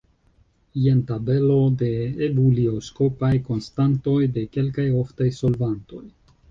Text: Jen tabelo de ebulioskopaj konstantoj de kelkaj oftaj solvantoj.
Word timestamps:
Jen 0.85 1.03
tabelo 1.11 1.57
de 1.83 1.91
ebulioskopaj 2.29 3.33
konstantoj 3.51 4.19
de 4.39 4.49
kelkaj 4.59 4.89
oftaj 5.05 5.35
solvantoj. 5.45 6.05